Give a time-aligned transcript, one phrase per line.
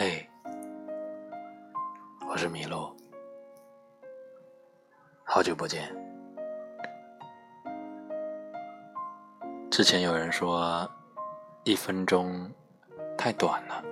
[0.00, 0.24] 嘿，
[2.30, 2.94] 我是麋鹿，
[5.24, 5.92] 好久不见。
[9.68, 10.88] 之前有人说
[11.64, 12.48] 一分钟
[13.16, 13.82] 太短了，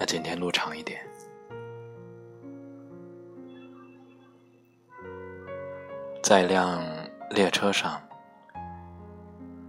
[0.00, 1.00] 那今天录长一点。
[6.24, 6.82] 在一辆
[7.30, 8.02] 列车上，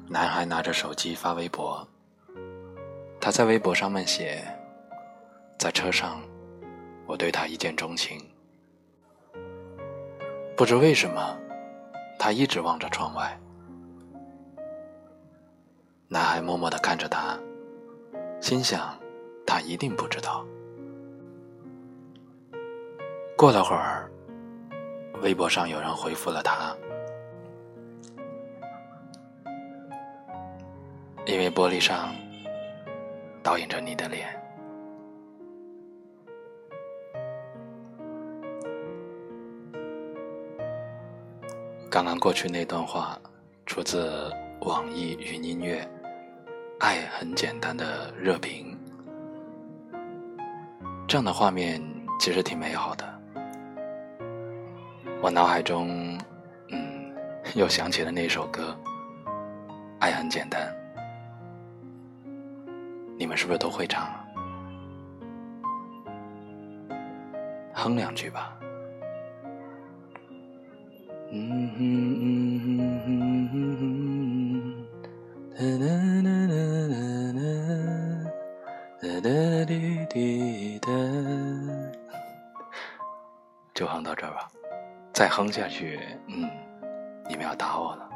[0.07, 1.87] 男孩拿着手机发微博。
[3.21, 4.43] 他在微博上面写
[5.59, 6.21] ：“在车上，
[7.05, 8.17] 我对他一见钟情。
[10.55, 11.37] 不知为什么，
[12.17, 13.37] 他一直望着窗外。”
[16.07, 17.37] 男孩默默的看着他，
[18.39, 18.97] 心想
[19.45, 20.45] ：“他一定不知道。”
[23.35, 24.09] 过了会儿，
[25.21, 26.73] 微博上有人回复了他，
[31.25, 32.15] 因为玻璃上。
[33.43, 34.38] 倒映着你的脸。
[41.91, 43.17] 刚刚过去那段话，
[43.65, 45.81] 出自网易云音乐
[46.79, 48.77] 《爱很简单》的热评。
[51.07, 51.81] 这样的画面
[52.19, 53.19] 其实挺美好的。
[55.19, 56.15] 我脑海中，
[56.69, 57.11] 嗯，
[57.57, 58.77] 又想起了那首歌
[59.99, 60.71] 《爱很简单》。
[63.17, 64.07] 你们是不是都会唱？
[67.73, 68.58] 哼两句吧。
[83.75, 84.49] 就哼到这儿吧。
[85.13, 86.49] 再哼下去，嗯，
[87.29, 88.09] 你们要打我了。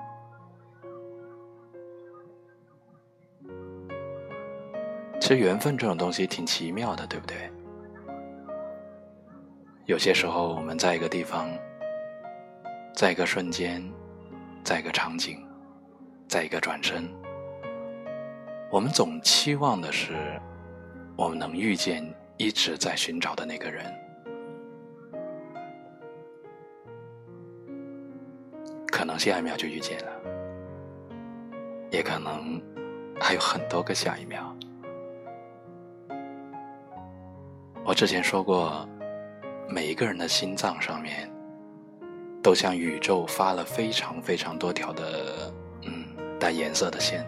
[5.19, 7.52] 其实缘分这种东西挺奇妙的，对不对？
[9.85, 11.47] 有些时候，我们在一个地方，
[12.95, 13.83] 在一个瞬间，
[14.63, 15.43] 在一个场景，
[16.27, 17.09] 在一个转身，
[18.71, 20.13] 我们总期望的是，
[21.17, 23.91] 我们能遇见一直在寻找的那个人。
[28.91, 30.11] 可能下一秒就遇见了，
[31.89, 32.61] 也可能
[33.19, 34.55] 还有很多个下一秒。
[37.83, 38.87] 我之前说过，
[39.67, 41.32] 每一个人的心脏上面，
[42.43, 46.03] 都向宇宙发了非常非常多条的，嗯，
[46.37, 47.25] 带颜色的线，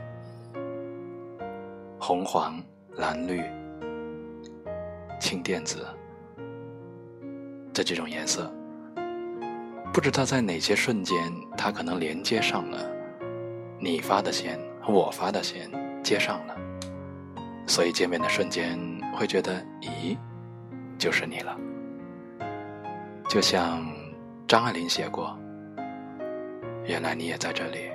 [1.98, 2.62] 红、黄、
[2.98, 3.42] 蓝、绿、
[5.18, 5.88] 青、靛、紫，
[7.74, 8.54] 这几种颜色，
[9.94, 11.18] 不知道在哪些瞬间，
[11.58, 12.78] 它可能连接上了
[13.80, 15.72] 你发的线和我发的线
[16.04, 16.56] 接上了，
[17.66, 18.78] 所以见面的瞬间
[19.18, 20.18] 会觉得，咦？
[20.98, 21.58] 就是你了，
[23.30, 23.86] 就像
[24.48, 25.36] 张爱玲写过
[26.86, 27.90] ：“原来你也在这里，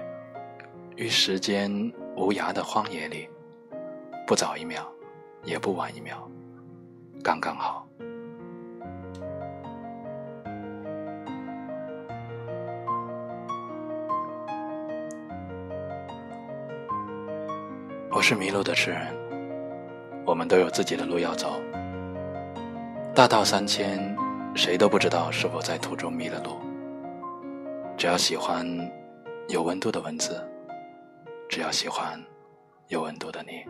[0.97, 1.71] 于时间
[2.17, 3.29] 无涯的荒野里，
[4.27, 4.83] 不早一秒，
[5.45, 6.29] 也不晚一秒，
[7.23, 7.87] 刚刚好。”
[18.11, 19.15] 我是迷路的诗人，
[20.27, 21.63] 我们都有自己的路要走。
[23.15, 24.17] 大道三千，
[24.55, 26.59] 谁都不知道是否在途中迷了路。
[27.97, 28.67] 只要喜欢
[29.49, 30.43] 有温度的文字，
[31.49, 32.21] 只要喜欢
[32.89, 33.65] 有温度的你。